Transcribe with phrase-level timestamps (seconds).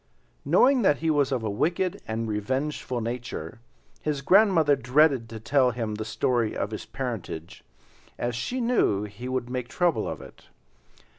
[0.43, 3.59] Knowing that he was of a wicked and revengeful nature,
[4.01, 7.63] his grandmother dreaded to tell him the story of his parentage,
[8.17, 10.45] as she knew he would make trouble of it.